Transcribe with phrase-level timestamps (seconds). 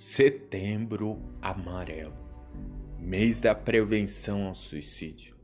[0.00, 2.14] Setembro Amarelo
[3.00, 5.34] mês da prevenção ao suicídio.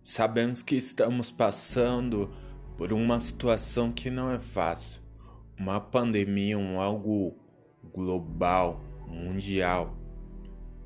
[0.00, 2.32] Sabemos que estamos passando
[2.76, 5.02] por uma situação que não é fácil,
[5.58, 7.34] uma pandemia, um algo
[7.92, 9.98] global, mundial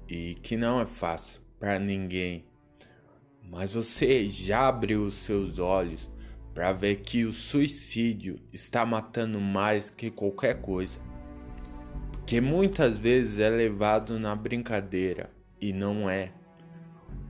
[0.08, 2.46] e que não é fácil para ninguém.
[3.42, 6.10] Mas você já abriu os seus olhos
[6.54, 11.11] para ver que o suicídio está matando mais que qualquer coisa
[12.32, 15.28] que muitas vezes é levado na brincadeira
[15.60, 16.32] e não é.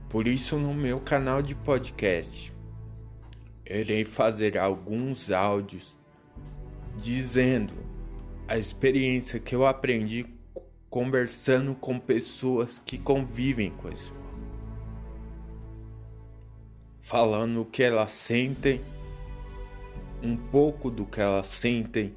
[0.07, 2.53] Por isso, no meu canal de podcast,
[3.65, 5.97] irei fazer alguns áudios
[6.95, 7.73] dizendo
[8.47, 10.25] a experiência que eu aprendi
[10.89, 14.15] conversando com pessoas que convivem com isso.
[17.01, 18.81] Falando o que elas sentem,
[20.21, 22.15] um pouco do que elas sentem,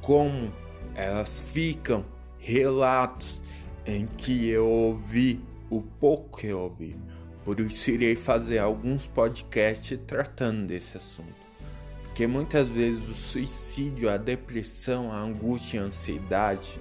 [0.00, 0.52] como
[0.94, 2.04] elas ficam
[2.38, 3.40] relatos
[3.86, 6.96] em que eu ouvi o pouco que eu ouvi.
[7.44, 11.44] Por isso irei fazer alguns podcasts tratando desse assunto.
[12.04, 16.80] Porque muitas vezes o suicídio, a depressão, a angústia, a ansiedade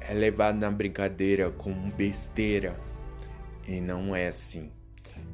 [0.00, 2.78] é levado na brincadeira como besteira.
[3.66, 4.70] E não é assim.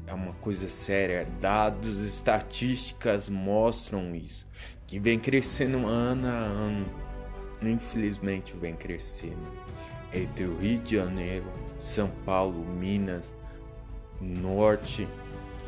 [0.07, 1.29] É uma coisa séria.
[1.41, 4.47] Dados, estatísticas mostram isso.
[4.87, 6.87] Que vem crescendo ano a ano
[7.69, 9.53] infelizmente vem crescendo
[10.13, 11.47] entre o Rio de Janeiro,
[11.79, 13.35] São Paulo, Minas,
[14.21, 15.09] Norte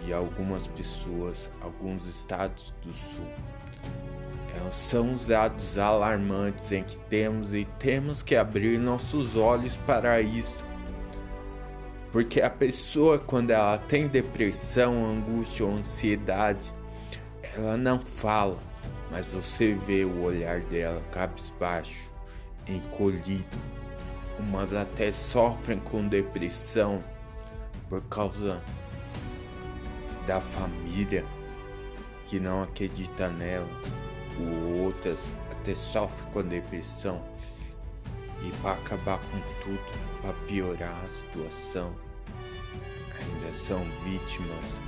[0.06, 3.27] e algumas pessoas, alguns estados do Sul.
[4.55, 10.20] É, são os dados alarmantes em que temos e temos que abrir nossos olhos para
[10.20, 10.64] isto.
[12.12, 16.73] Porque a pessoa, quando ela tem depressão, angústia ou ansiedade,
[17.56, 18.58] ela não fala
[19.15, 22.12] mas você vê o olhar dela cabisbaixo,
[22.67, 23.57] encolhido.
[24.41, 27.01] Umas até sofrem com depressão
[27.89, 28.61] por causa
[30.27, 31.24] da família
[32.27, 33.69] que não acredita nela,
[34.36, 37.24] ou outras até sofrem com depressão.
[38.42, 41.95] E para acabar com tudo, para piorar a situação,
[43.20, 44.80] ainda são vítimas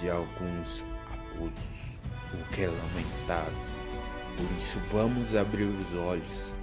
[0.00, 1.97] de alguns abusos
[2.34, 3.52] o que é lamentável.
[4.36, 6.54] Por isso, vamos abrir os olhos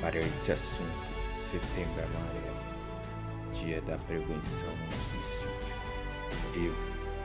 [0.00, 1.04] para esse assunto.
[1.34, 5.74] Setembro Amarelo, Dia da Prevenção ao Suicídio.
[6.54, 6.74] Eu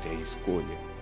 [0.01, 0.98] tenho escolha.